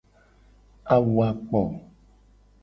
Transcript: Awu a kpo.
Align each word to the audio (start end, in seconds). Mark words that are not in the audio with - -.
Awu 0.95 1.15
a 1.27 1.29
kpo. 1.47 1.61